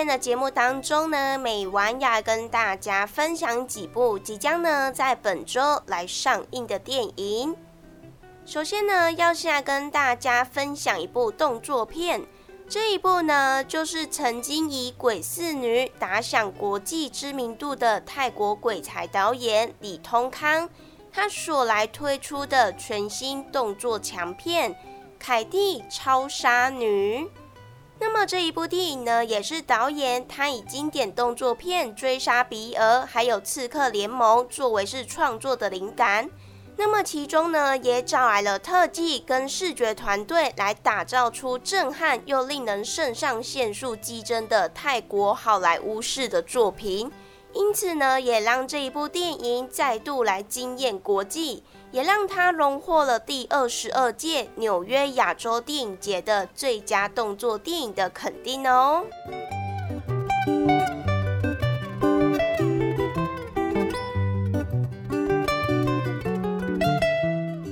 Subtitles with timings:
[0.00, 7.54] 天的节目当中呢，美晚要跟大家分享几部即将呢在本周来上映的电影。
[8.46, 12.22] 首先呢，要先来跟大家分享一部动作片，
[12.66, 20.66] 这一部呢就是曾经以《鬼四女》打响国际知名度的泰国鬼才导演李通康，
[21.12, 24.72] 他所来推出的全新动作强片
[25.18, 27.18] 《凯蒂超杀女》。
[28.02, 36.30] 那么这一部电影呢，也是导演他以经典动作片《追杀比尔》还有《刺客联盟》作为是创作的灵感。
[36.76, 47.12] 那么其中呢，也找来了特技跟视觉团队来打造出震撼又令人肾上腺素激增的泰国好莱坞式的作品。
[47.52, 51.62] 因此呢，也让这一部电影再度来惊艳国际，
[51.92, 59.04] 也让他荣获了第二十二届纽约亚洲电影节的最佳动作电影的肯定哦。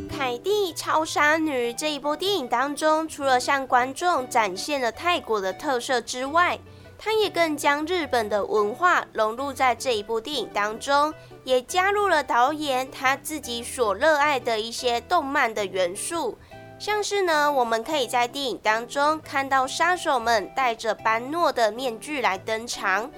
[0.19, 6.59] 《凯蒂超杀女》这一部电影当中，除了向观众展现了泰国的特色之外，
[6.99, 11.15] 他也更将日本的文化融入在这一部电影当中，
[11.45, 16.37] 也加入了导演他自己所热爱的一些动漫的元素，
[16.77, 23.09] 像是呢，我们可以在电影当中看到杀手们戴着班诺的面具来登场，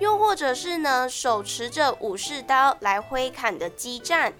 [0.00, 4.32] 又或者是呢，手持着武士刀来挥砍的激战。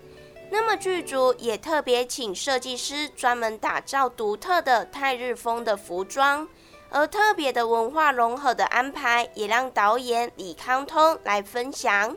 [0.51, 6.49] 那么剧组也特别请设计师专门打造独特的泰日风的服装。
[6.91, 12.17] 而特别的文化融合的安排，也让导演李康通来分享。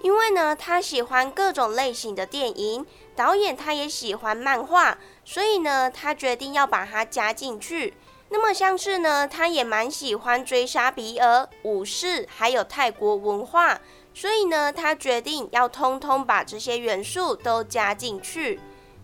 [0.00, 2.84] 因为呢，他喜欢各种类型的电影，
[3.14, 7.94] 导演他也喜欢漫画，所以呢，他决定要把它加进去。
[8.28, 13.80] 那么像是呢，他也蛮喜欢追杀比尔、武士，还有泰国文化，
[14.14, 18.60] 所以呢，他决定要通通把这些元素都加进去。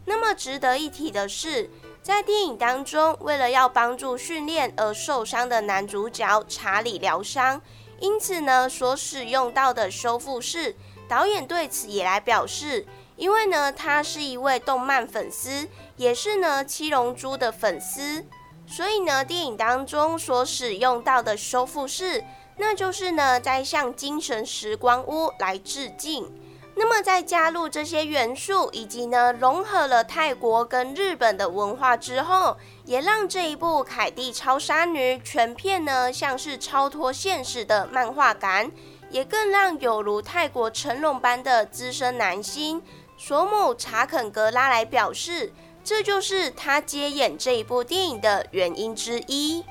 [0.06, 1.68] 那么值得一提的是。
[2.02, 7.60] 在电影当中，为了要帮助训练而受伤的男主角查理疗伤，
[8.00, 10.74] 因此呢，所使用到的修复室，
[11.06, 12.86] 导演对此也来表示，
[13.16, 18.24] 因为呢，他是一位动漫粉丝，也是呢七龙珠的粉丝，
[18.66, 22.24] 所以呢，电影当中所使用到的修复室，
[22.56, 26.32] 那就是呢在向精神时光屋来致敬。
[26.80, 38.70] 那么，在加入这些元素，以及呢融合了泰国跟日本的文化之后，也让这一部《凯蒂超杀女》全片呢像是超脱现实的漫画感，
[39.10, 42.80] 也更让有如泰国成龙般的资深男星
[43.16, 45.52] 索姆查肯格拉来表示，
[45.82, 49.64] 这就是他接演这一部电影的原因之一。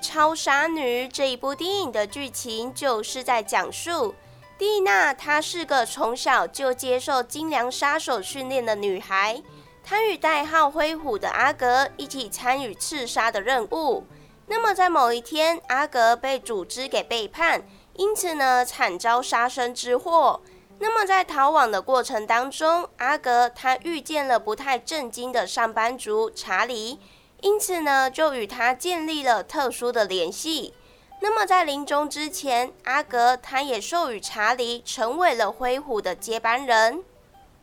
[0.00, 4.14] 超杀女》这一部电影的剧情就是在讲述
[4.58, 9.42] 蒂娜，她是个从小就接受精良杀手训练的女孩。
[9.82, 14.04] 她与代号灰虎的阿格一起参与刺杀的任务。
[14.46, 17.62] 那么在某一天，阿格被组织给背叛，
[17.94, 20.40] 因此呢惨遭杀身之祸。
[20.78, 26.98] 那么在逃亡的过程当中，阿格他遇见了不太正经的上班族查理。
[27.40, 30.74] 因此呢，就与他建立了特殊的联系。
[31.20, 37.02] 那么在临终之前，阿格他也授予查理成为了灰虎的接班人。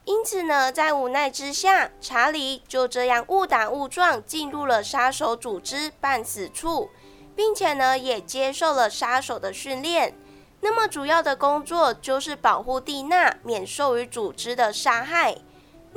[0.05, 6.89] 因此呢，在无奈之下，查理就这样误打误撞进入了杀手组织半死处，
[7.35, 10.13] 并且呢，也接受了杀手的训练。
[10.61, 15.35] 那么主要的工作就是保护蒂娜免受于组织的杀害。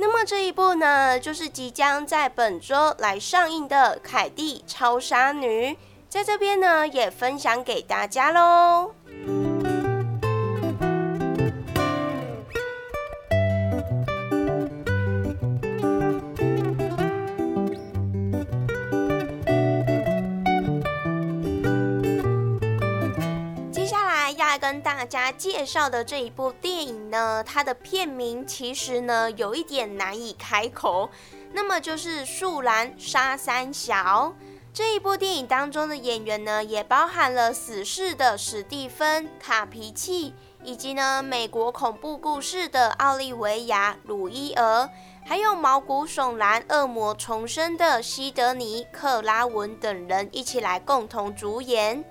[0.01, 5.73] 那么这一部呢，就是即将在本周来上映的《凯蒂超杀女》，
[6.07, 8.93] 在这边呢也分享给大家喽。
[25.09, 31.09] 家介绍的这一部电影呢，它的片名其实呢有一点难以开口，
[31.51, 33.95] 那么就是《树兰杀三小》
[34.71, 44.87] 这一部电影当中的演员呢，也包含了死侍的史蒂芬·卡皮奇，以及呢美国恐怖故事的奥利维亚·鲁伊尔，
[45.25, 52.05] 还有毛骨悚然恶魔重生的西德尼·克拉文等人一起来共同主演。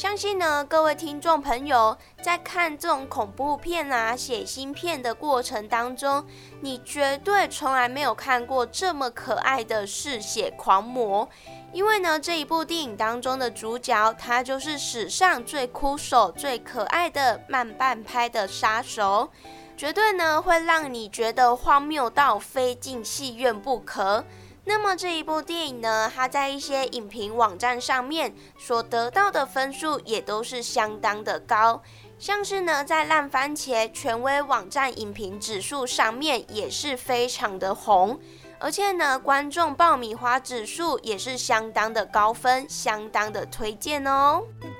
[0.00, 6.24] 相信呢，各位听众朋友在看这种恐怖片啊、血腥片的过程当中，
[6.62, 11.28] 你绝对从来没有看过这么可爱的嗜血狂魔。
[11.70, 19.28] 因为呢，这一部电影当中的主角，他就是史上最酷手、最可爱的慢半拍的杀手，
[19.76, 24.24] 绝对呢会让你觉得荒谬到非进戏院不可。
[24.70, 31.82] 那么这一部电影呢，它在一些影评网站上面所得到的分数也都是相当的高，
[32.20, 38.20] 像是呢在烂番茄权威网站影评指数上面也是非常的红，
[38.60, 44.44] 而且呢观众爆米花指数也是相当的高分，相当的推荐哦。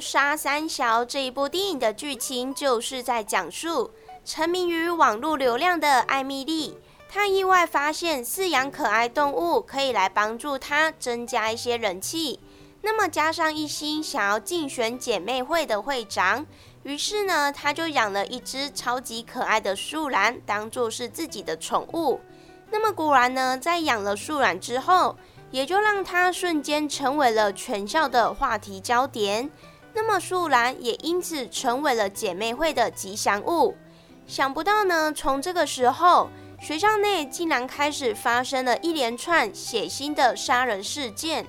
[0.00, 3.90] 杀三小》这一部电影的剧情就是在讲述
[4.24, 6.76] 沉迷于网络流量的艾米丽，
[7.08, 12.38] 她意外发现饲养可爱动物可以来帮助她增加一些人气。
[12.82, 16.44] 那么加上一心想要竞选姐妹会的会长，
[16.82, 22.20] 于是呢，她就养了一只超级可爱的树懒，当做是自己的宠物。
[22.70, 25.16] 那么果然呢，在养了树懒之后，
[25.50, 29.50] 也就让她瞬间成为了全校的话题焦点。
[29.94, 33.76] 那么树兰也因此成为了姐妹会的吉祥物。
[34.26, 36.30] 想不到呢，从这个时候，
[36.60, 41.46] 学校内竟然开始发生了一连串血腥的杀人事件。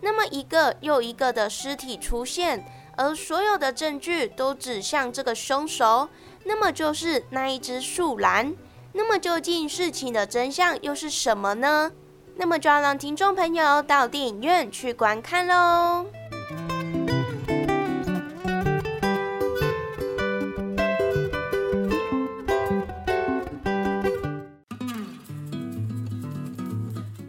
[0.00, 2.64] 那么一个又一个的尸体出现，
[2.96, 6.08] 而所有的证据都指向这个凶手，
[6.44, 8.54] 那么就是那一只树兰。
[8.92, 11.90] 那么究竟事情的真相又是什么呢？
[12.36, 16.04] 那么就要让听众朋友到电影院去观看喽。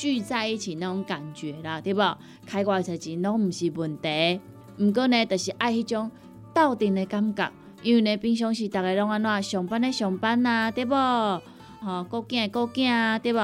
[0.00, 2.00] 聚在一起那种感觉啦，对不？
[2.46, 4.40] 开偌侪钱拢毋是问题，
[4.78, 6.10] 毋过呢，就是爱迄种
[6.54, 7.52] 斗阵的感觉。
[7.82, 10.94] 因为呢，平常时逐个拢安怎上班咧上班啊，对不？
[10.94, 13.38] 吼，顾囝顾囝，对不？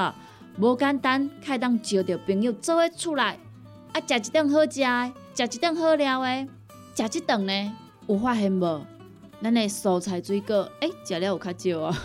[0.57, 3.37] 无简单，开当招着朋友做伙出来，
[3.93, 6.47] 啊，食一顿好食的，食一顿好料的，
[6.95, 7.73] 食一顿呢，
[8.07, 8.81] 有发现无？
[9.41, 11.97] 咱的蔬菜水果，诶，食了有较少啊，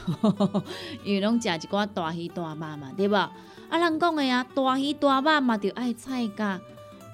[1.04, 3.14] 因为拢食一寡大鱼大肉嘛，对无？
[3.16, 3.32] 啊，
[3.70, 6.60] 人讲的啊，大鱼大肉嘛，着爱菜价。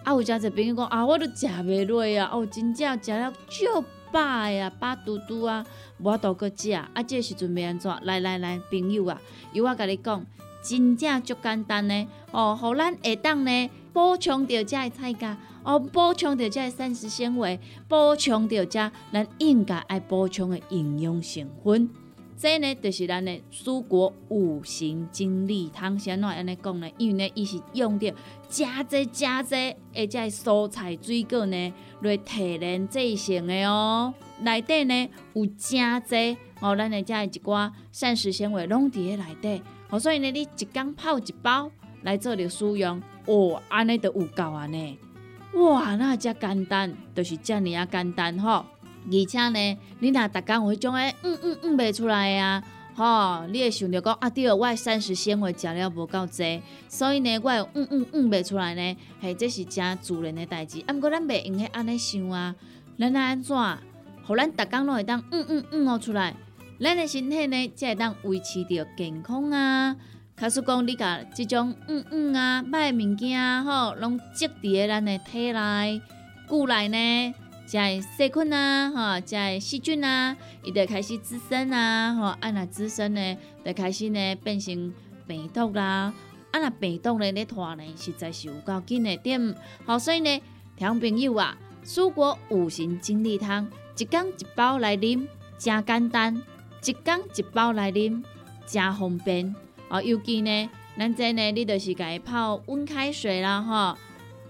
[0.04, 5.64] 啊，有诚侪朋友讲啊，我都食袂落啊，哦，真正食了足饱呀，饱嘟嘟啊，
[5.98, 6.72] 无都搁食。
[6.72, 7.90] 啊，这时阵要安怎？
[8.02, 9.20] 来来来，朋友啊，
[9.52, 10.24] 由我甲你讲。
[10.60, 21.90] 真正足简单呢，哦，互咱下当呢补充着遮个菜价，哦，补充着遮个膳食纤维，补充着遮咱应该爱补充的营养成分。
[22.40, 25.98] 这呢，就是咱的蔬果五行精力汤。
[25.98, 26.88] 先怎安尼讲呢？
[26.96, 28.14] 因为呢，伊是用着
[28.48, 29.56] 加济加济，
[29.92, 34.14] 而且蔬菜水果呢来提炼制成的哦。
[34.42, 39.60] 内底呢有加济哦，咱的遮一寡膳食纤维拢伫咧内底。
[39.90, 41.68] 哦，所以呢，你一缸泡一包
[42.02, 44.98] 来做着使用，哦，安尼都有够啊呢！
[45.52, 48.64] 哇，那遮简单，就是遮尔啊简单吼。
[49.10, 52.62] 而且呢，你若逐工有迄种诶，嗯嗯嗯袂出来啊，
[52.94, 60.82] 吼，你会想着讲啊，对，我诶膳食纤维食了无够济，所以呢，我嗯嗯嗯袂出来呢，嘿，这是真自然诶代志。
[60.86, 62.54] 啊，毋过咱袂用许安尼想啊，
[62.98, 63.56] 咱来安怎，
[64.26, 66.34] 互咱逐工拢会当嗯嗯嗯哦出来。
[66.80, 69.96] 咱的身体呢，才会当维持着健康啊。
[70.40, 76.00] 假使讲你甲即种嗯嗯啊歹物件，吼，拢积伫咱的体内、
[76.46, 77.34] 骨内呢，
[77.66, 84.94] 才会细菌啊，吼，才会细菌啊，伊就开始滋生啊，吼，啊若滋生呢，就开始呢变成
[85.26, 86.14] 病毒啦。
[86.52, 89.54] 啊若病毒呢咧拖呢，实在是有够紧的点。
[89.84, 90.40] 好，所以呢，
[90.76, 95.26] 听朋友啊，蔬果五行精力汤，一缸一包来啉，
[95.58, 96.40] 真简单。
[96.84, 98.22] 一缸一包来啉，
[98.66, 99.52] 真方便
[99.88, 100.02] 哦。
[100.02, 103.98] 尤其呢，咱这呢，你就是家泡温开水啦，吼，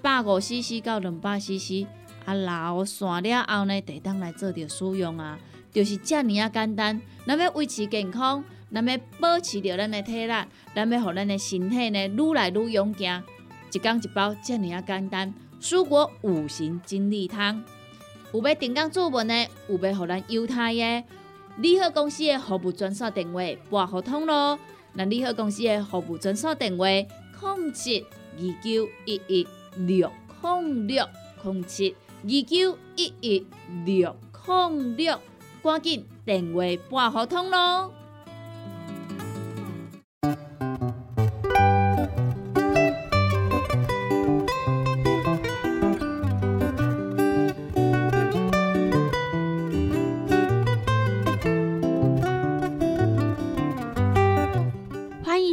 [0.03, 1.87] 百五 CC 到两百 CC，
[2.25, 5.39] 啊，老散了后呢，得当来做着使用啊，
[5.73, 7.01] 就是遮尔啊简单。
[7.27, 10.33] 咱要维持健康，咱要保持着咱的体力，
[10.75, 13.23] 咱要互咱的身体呢，愈来愈勇健。
[13.73, 15.35] 一缸一包，遮尔啊简单。
[15.61, 17.63] 蔬果五行精力汤，
[18.33, 21.05] 有要订购注文的，有要互咱犹太耶。
[21.59, 24.57] 利好公司的服务专线电话拨合通咯，
[24.99, 28.05] 那利好公司的服务专线电话：零七
[28.37, 30.11] 二九一一六
[30.43, 31.07] 零六
[31.45, 33.47] 零七二九一一
[33.87, 35.21] 六零六，
[35.63, 37.93] 赶紧电话拨合通咯。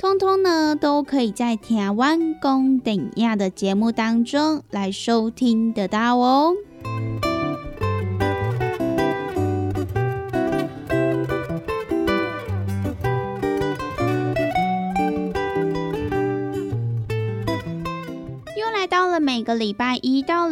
[0.00, 6.54] 通通呢，都可以在台湾公等亚的节目当中来收听得到哦。
[18.56, 20.37] 又来到了每个礼拜一到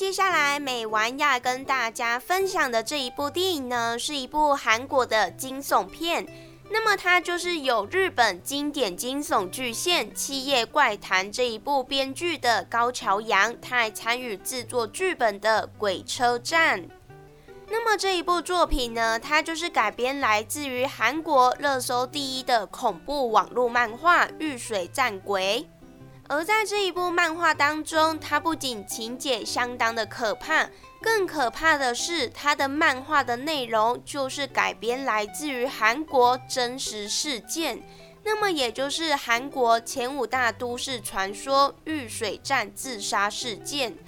[0.00, 0.58] 接下来。
[0.58, 6.26] 美完要跟大家分享的这一部电影呢，是一部韩国的惊悚片。
[6.70, 16.80] 那么它就是有日本经典惊悚巨献《七夜怪谈》这一部编剧的高桥阳，他还参与制作剧本的《鬼车站》。
[17.68, 25.68] 那么这一部作品呢，它就是改编来自于韩国热搜第一的恐怖网络漫画《遇水战鬼》。
[26.32, 30.70] 而在这一部漫画当中，它不仅情节相当的可怕，
[31.02, 37.82] 更可怕的是它的漫画的内容就是改编来自于韩国真实事件，
[38.22, 43.98] 那么也就是韩国前五大都市传说遇水站自杀事件。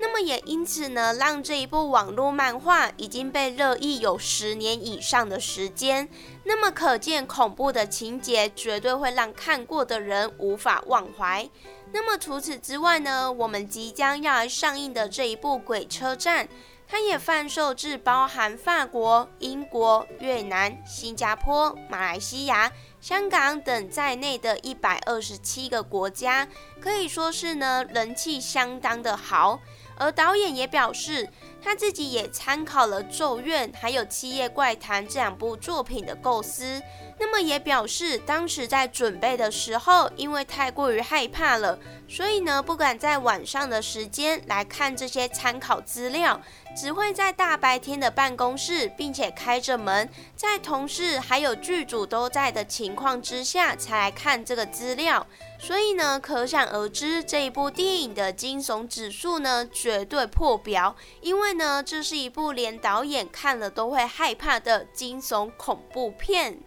[0.00, 6.08] 那么也因此呢，让这一部网络漫画已经被热议有十年以上的时间。
[6.44, 11.48] 那么可见恐怖的情节绝对会让看过的人无法忘怀。
[11.92, 16.46] 那么除此之外呢，我们即将要来上映的这一部《鬼车站》，
[16.86, 26.46] 它也贩售至包含法国、英国、越南、新加坡、马来西亚、香港等在内的一百二十七个国家，
[26.80, 29.58] 可以说是呢人气相当的好。
[29.98, 31.28] 而导演也表示，
[31.62, 36.80] 他自己也参考了《咒怨》还有《七夜怪谈》这两部作品的构思。
[37.20, 41.76] 那么也表示，当时在准备的时候，因为太过于害怕了，
[42.08, 46.40] 所以呢不敢在晚上的时间来看这些参考资料，
[46.80, 55.26] 只会在大白天的办公室，并且开着门，在同事还有剧组都在的情况之下才来看这个资料。
[55.58, 66.52] 所以呢，可想而知，这一部电影的惊悚指数呢绝对破表，因为呢这是一部连导演看了都会害怕的惊悚恐怖片。《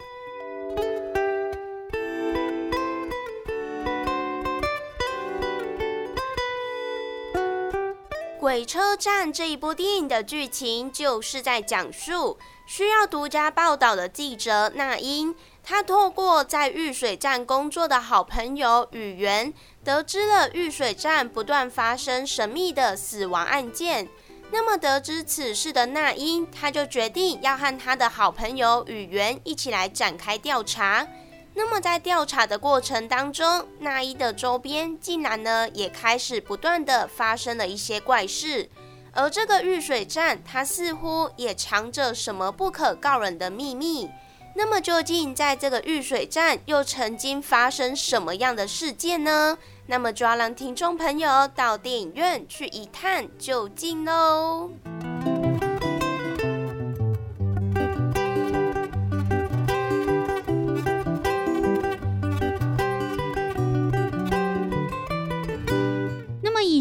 [8.42, 24.08] 鬼车站》这一部电影的剧情就是在讲述需要独家报道的记者那英，他透过在玉水站工作的好朋友宇元，得知了玉水站不断发生神秘的死亡案件。
[24.50, 31.06] 那么得知此事的那英，他就决定要和他的好朋友宇元一起来展开调查。
[31.54, 38.68] 那么在调查的过程当中，那一的周边竟然呢也开始不断的发生了一些怪事，
[39.12, 44.10] 而这个玉水站它似乎也藏着什么不可告人的秘密。
[44.54, 49.56] 那么究竟在这个玉水站又曾经发生什么样的事件呢？
[49.86, 54.70] 那么就要让听众朋友到电影院去一探究竟喽。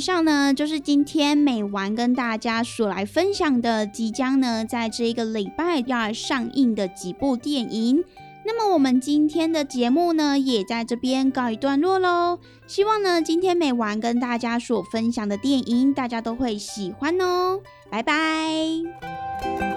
[0.01, 8.03] 上呢，就是今天美完跟大家所来分享的，即将呢在这一个礼拜要上映的几部电影。
[8.43, 12.39] 那么我们今天的节目呢，也在这边告一段落喽。
[12.65, 17.61] 希望呢，今天美完跟大家所分享的电影，大家都会喜欢哦。
[17.91, 19.70] 拜拜。